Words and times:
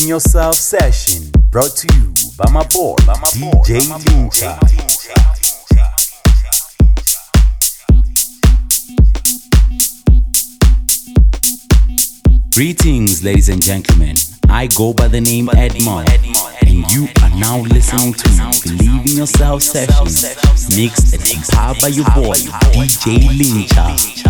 in 0.00 0.08
Yourself 0.08 0.54
session 0.54 1.30
brought 1.50 1.76
to 1.76 1.86
you 1.96 2.12
by 2.36 2.50
my 2.50 2.66
boy, 2.68 2.94
by 3.06 3.14
my 3.20 3.28
DJ 3.28 3.80
Lincha. 4.04 4.58
Greetings, 12.54 13.22
ladies 13.22 13.48
and 13.48 13.62
gentlemen. 13.62 14.16
I 14.48 14.66
go 14.68 14.92
by 14.92 15.08
the 15.08 15.20
name 15.20 15.48
Edmond, 15.50 16.08
and 16.62 16.90
you 16.92 17.08
are 17.22 17.30
now 17.36 17.60
listening 17.60 18.12
to 18.14 18.28
Believe 18.62 19.10
in 19.10 19.16
Yourself 19.16 19.62
sessions 19.62 20.24
mixed 20.76 21.14
and 21.14 21.22
compiled 21.24 21.80
by 21.80 21.88
your 21.88 22.06
boy, 22.06 22.34
DJ 22.72 23.28
Lincha. 23.28 24.25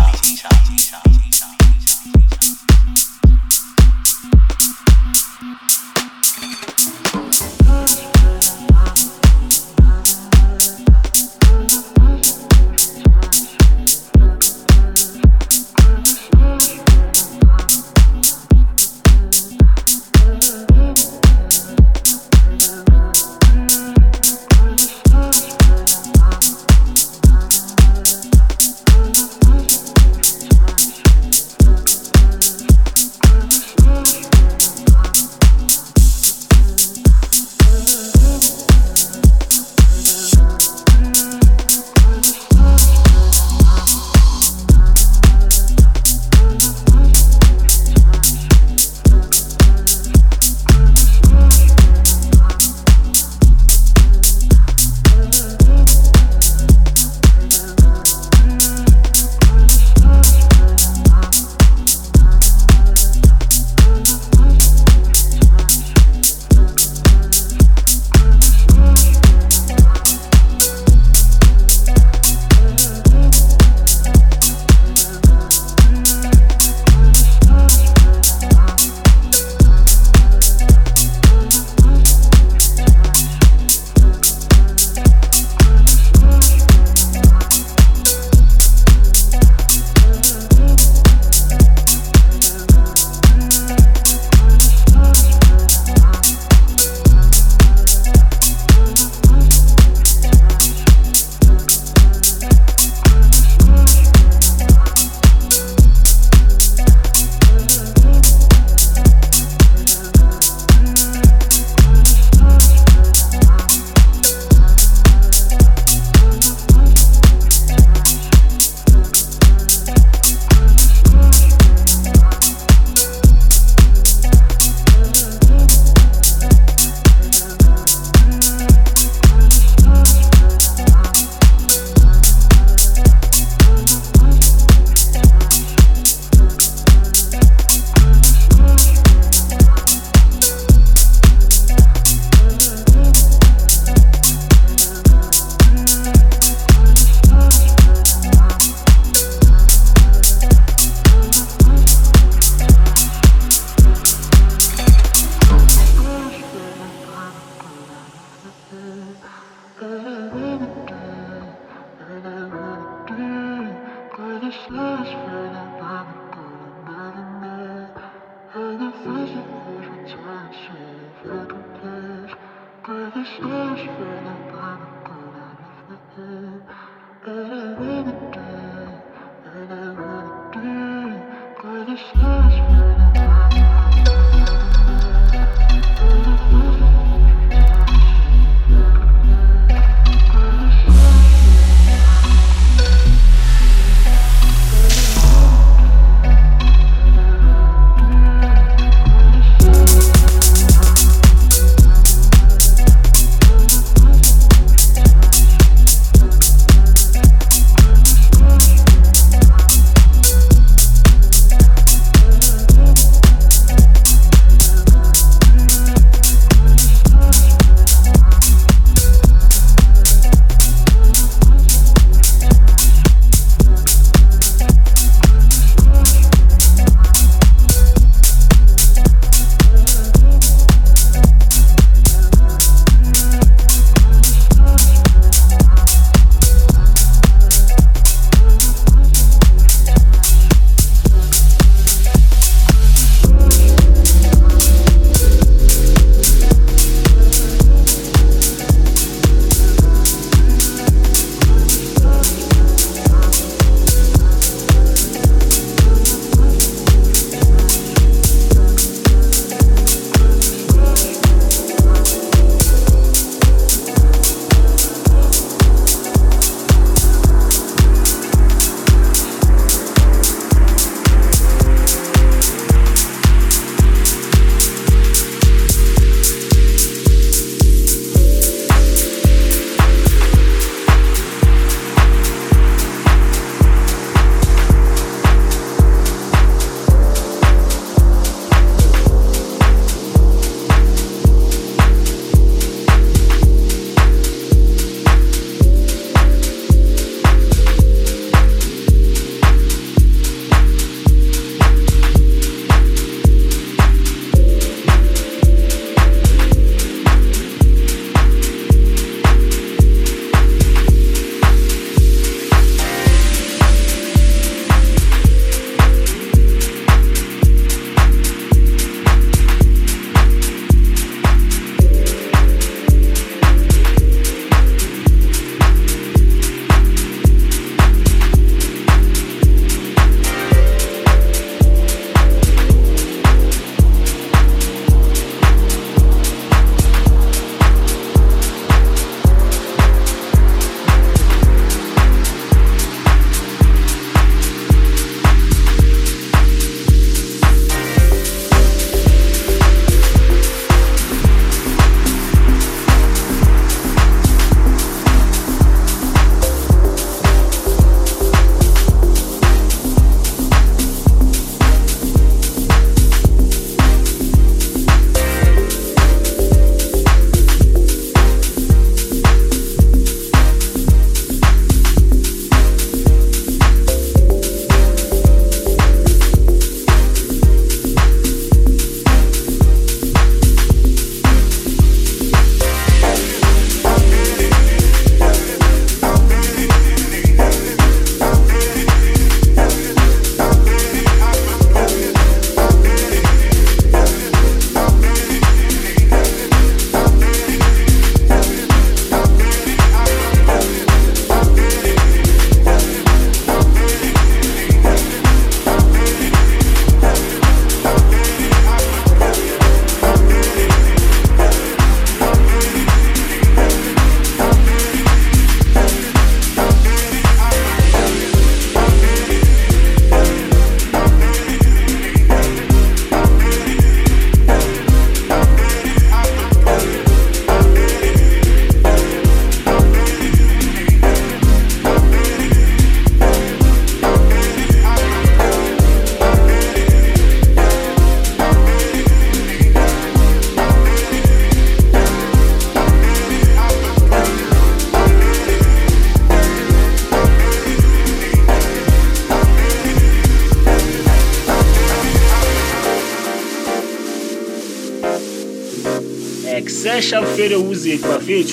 Ke 458.27 458.43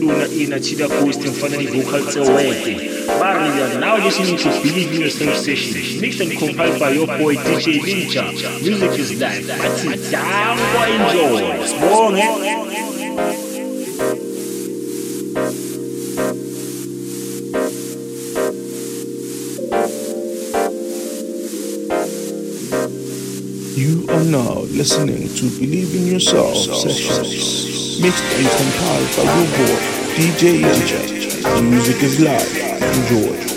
lona 0.00 0.26
ina 0.28 0.60
chida 0.60 0.88
mfana 1.28 1.56
ni 1.56 1.66
vocal 1.66 2.06
tsewete 2.06 2.76
Barrier 3.20 3.78
now 3.78 3.96
listening 3.98 4.38
to 4.38 4.48
Believe 4.62 4.94
in 4.94 5.00
Yourself 5.02 5.36
session 5.36 6.00
mixed 6.00 6.20
and 6.20 6.32
compiled 6.32 6.80
by 6.80 6.90
your 6.92 7.06
boy 7.06 7.34
DJ 7.34 7.78
Lincha. 7.78 8.24
Music 8.62 8.98
is 8.98 9.20
live. 9.20 9.50
Athi 9.50 10.10
down 10.10 10.58
enjoy. 10.88 11.42
Sibonge 11.66 12.20
eh? 12.20 12.76
You 23.76 24.06
are 24.08 24.24
now 24.24 24.60
listening 24.72 25.28
to 25.36 25.50
Believe 25.60 25.94
in 25.94 26.06
Yourself 26.06 26.56
sessions, 26.56 27.75
mixed 28.00 28.24
and 28.24 28.46
compiled 28.46 29.16
by 29.16 29.22
your 29.22 29.48
boy, 29.56 29.76
DJ 30.16 30.60
Lincha. 30.62 31.00
The 31.56 31.62
music 31.62 32.02
is 32.02 32.20
live. 32.20 32.76
Enjoy. 32.82 33.55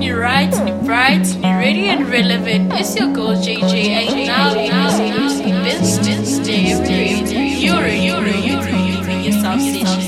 new 0.00 0.16
right, 0.18 0.50
new 0.64 0.86
bright, 0.86 1.26
new 1.36 1.42
ready 1.42 1.88
and 1.88 2.08
relevant. 2.08 2.72
It's 2.72 2.96
your 2.98 3.12
goal, 3.12 3.34
JJ, 3.36 4.08
and 4.08 4.26
now 4.26 4.54
you're 4.54 4.72
now, 4.72 4.90
now, 9.42 9.76
now 9.82 9.99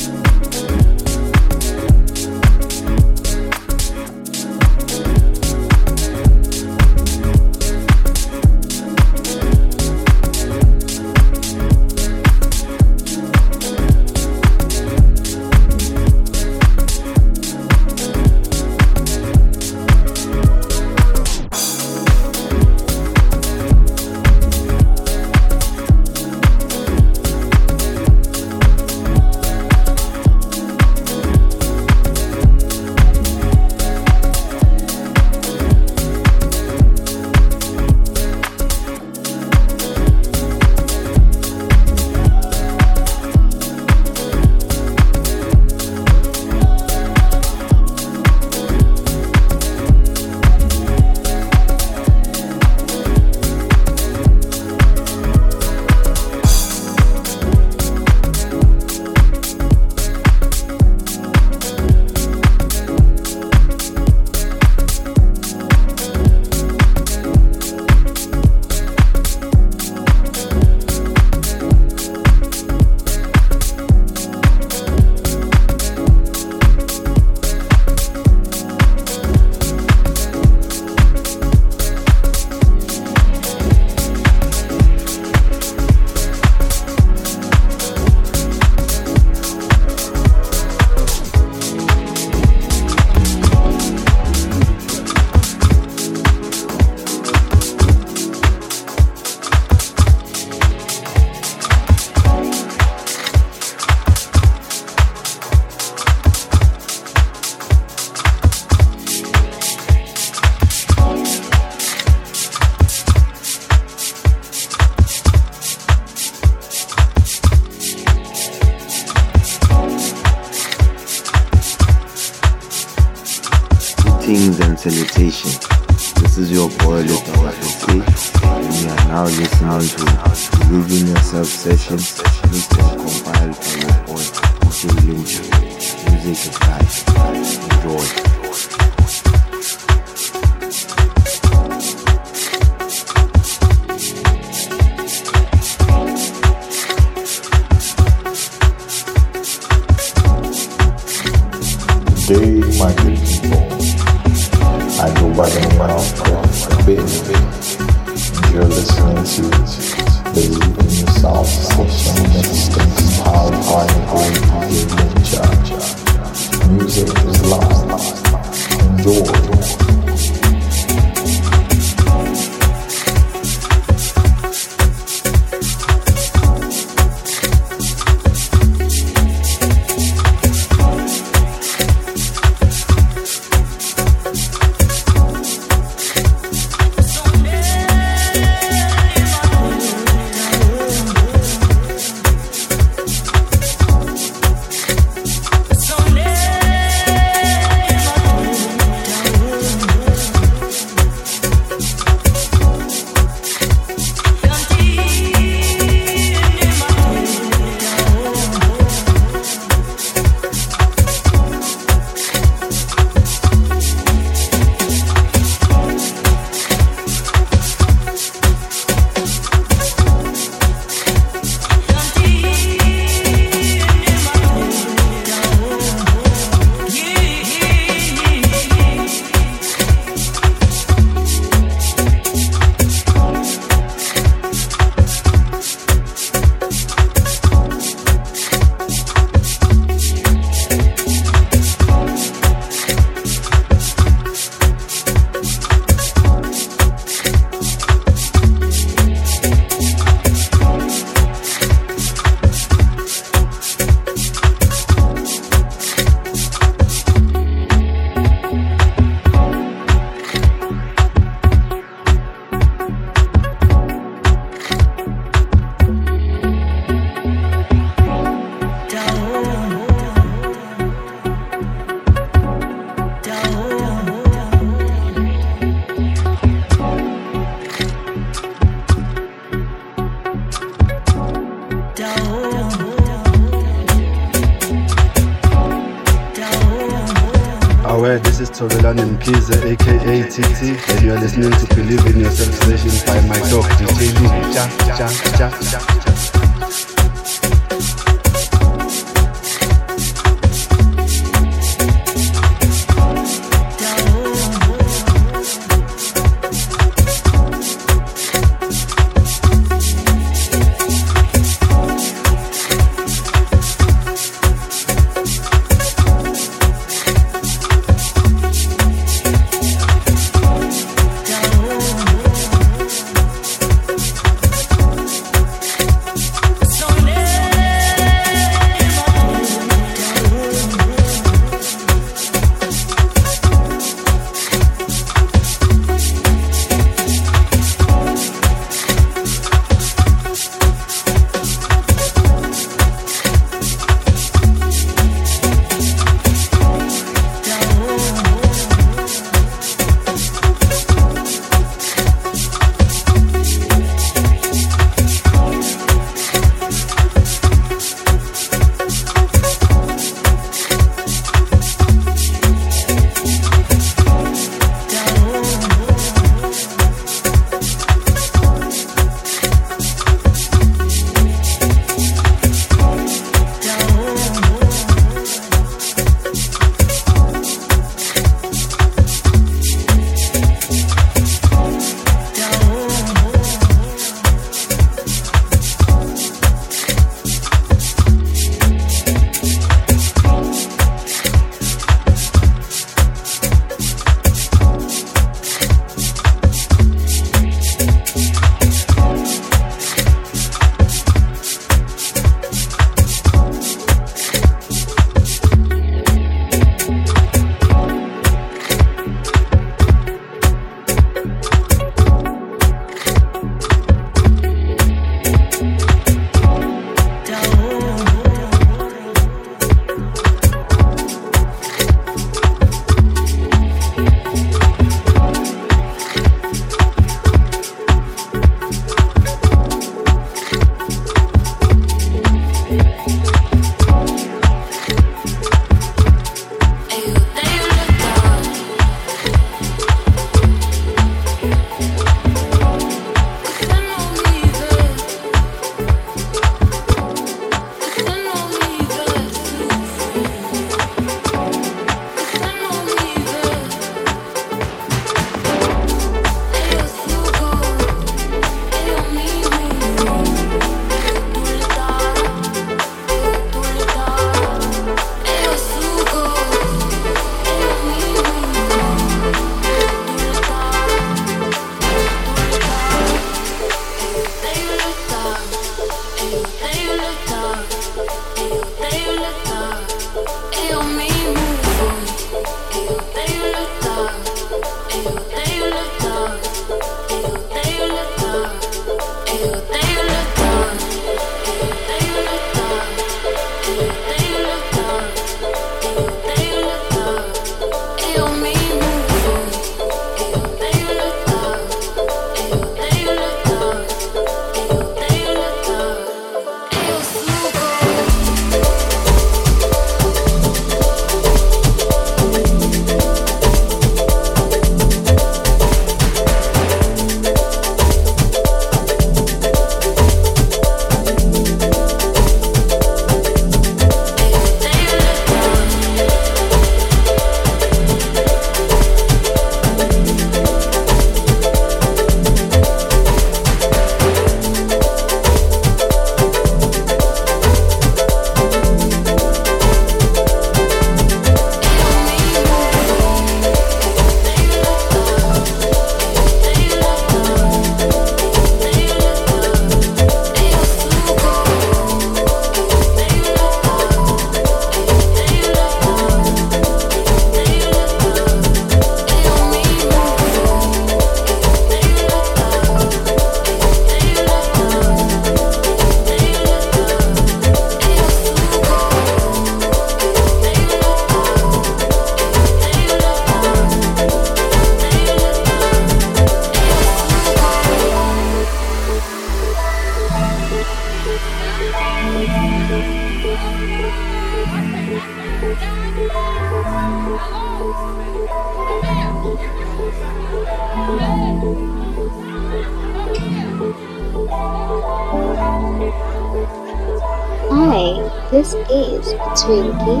Hi, 597.78 597.92
this 598.30 598.54
is 598.54 599.12
Twinkie. 599.36 600.00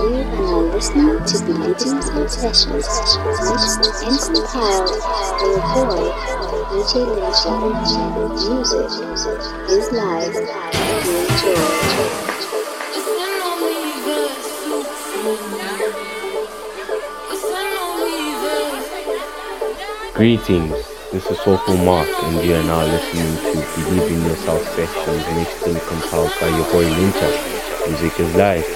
You 0.00 0.08
are 0.08 0.24
now 0.40 0.60
listening 0.72 1.20
to 1.22 1.36
Believing 1.44 2.00
Sound 2.00 2.30
Sessions, 2.30 2.88
mixed 3.44 3.92
and 4.04 4.18
compiled 4.34 4.88
by 5.04 5.28
your 5.44 5.60
boy, 5.84 6.00
DJ 6.72 7.04
Lincha. 7.04 7.52
Music 8.48 8.88
is 9.68 9.86
live. 9.92 10.32
You 11.04 11.14
enjoy. 11.28 11.68
Greetings. 20.14 20.93
This 21.14 21.30
is 21.30 21.38
Soulful 21.42 21.76
Mark, 21.76 22.08
and 22.24 22.44
you 22.44 22.56
are 22.56 22.62
now 22.64 22.82
listening 22.82 23.36
to 23.36 23.84
Believe 23.84 24.10
in 24.10 24.24
Yourself 24.24 24.66
sessions 24.74 25.24
mixed 25.38 25.64
and 25.64 25.80
compiled 25.82 26.32
by 26.40 26.48
your 26.48 26.66
boy 26.72 26.86
Lincha. 26.90 27.30
Music 27.86 28.18
is 28.18 28.34
live. 28.34 28.66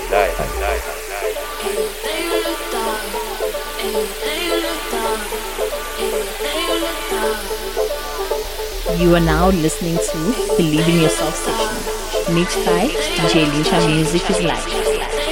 You 9.01 9.17
are 9.17 9.21
now 9.21 9.49
listening 9.49 9.97
to 9.97 10.57
Believe 10.57 10.89
in 10.89 11.01
Yourself 11.01 11.35
session, 11.35 12.35
mixed 12.37 12.65
by 12.65 12.87
DJ 13.19 13.51
Lincha. 13.51 13.85
Music 13.89 14.31
is 14.31 14.43
live. 14.45 14.65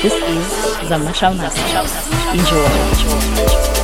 This 0.02 0.12
is 0.12 0.90
Zamasha 0.90 1.36
Master. 1.38 2.36
Enjoy. 2.36 3.75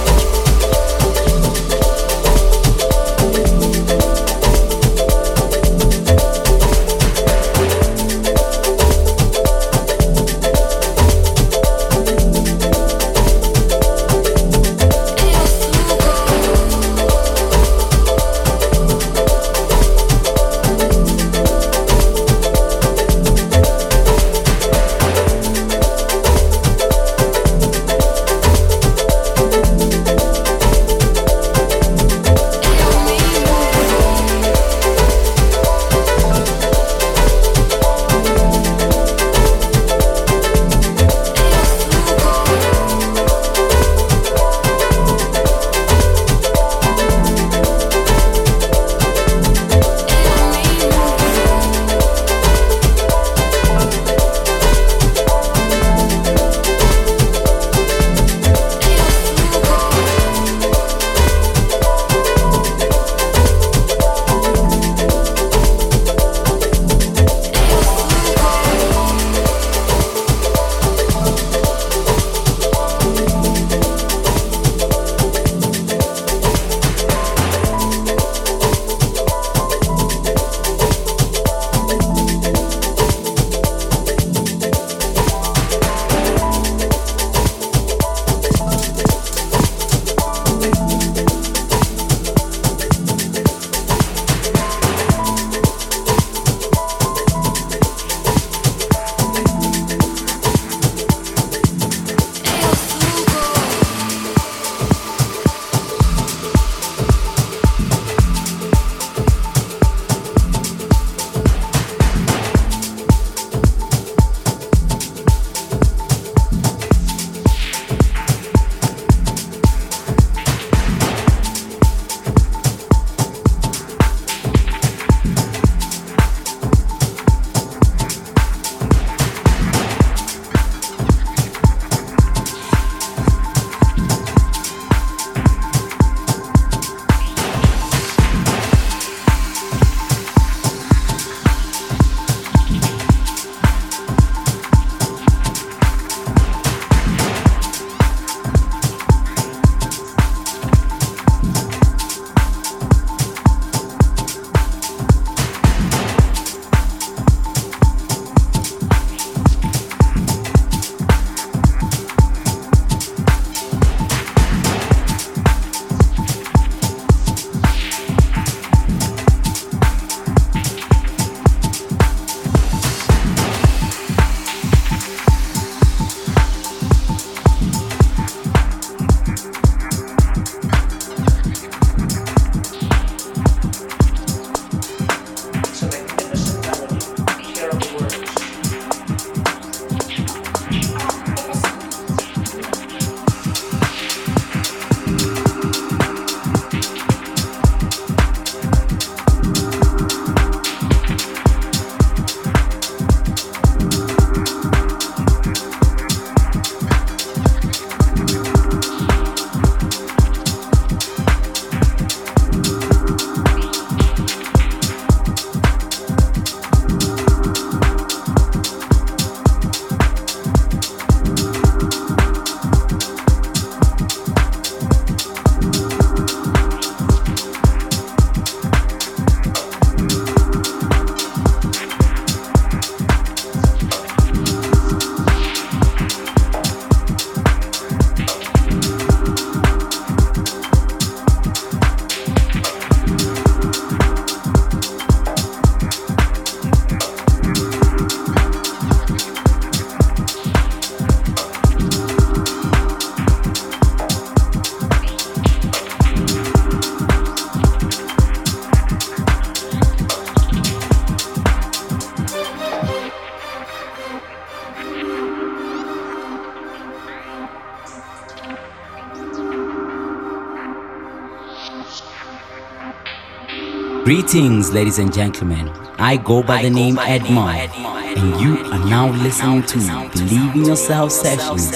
Greetings, 274.12 274.70
ladies 274.74 274.98
and 274.98 275.10
gentlemen. 275.10 275.70
I 275.96 276.18
go 276.18 276.42
by 276.42 276.60
the 276.60 276.68
name 276.68 276.98
Edmond, 276.98 277.72
and 277.72 278.38
you 278.42 278.58
are 278.70 278.84
now 278.84 279.10
listening 279.10 279.62
to 279.62 279.78
Believe 280.12 280.54
in 280.54 280.66
Yourself 280.66 281.10
sessions, 281.10 281.70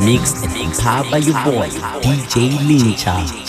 mixed 0.00 0.42
and 0.42 0.72
compiled 0.72 1.10
by 1.10 1.18
your 1.18 1.34
boy, 1.44 1.68
DJ 2.00 2.56
Lincha. 2.66 3.41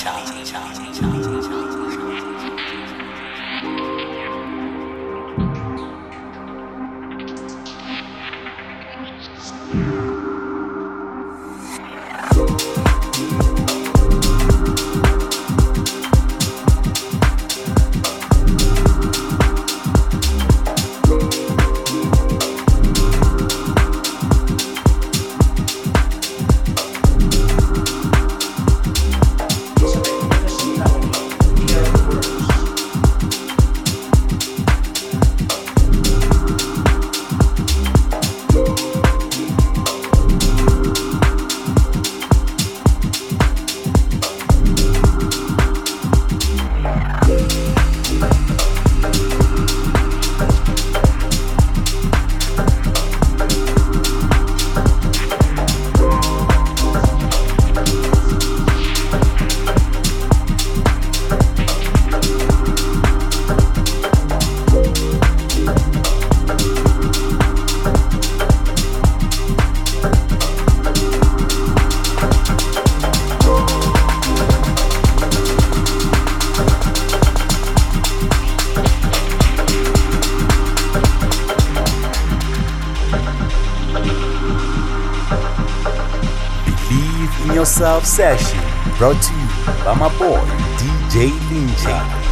Session 88.15 88.59
brought 88.99 89.19
to 89.23 89.33
you 89.33 89.83
by 89.83 89.95
my 89.95 90.07
boy 90.19 90.37
DJ 90.77 91.31
Lincha. 91.49 92.22